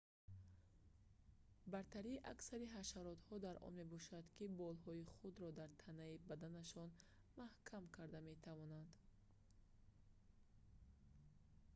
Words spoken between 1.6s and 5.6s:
бартарии аксари ҳашаротҳо дар он мебошад ки болҳои худро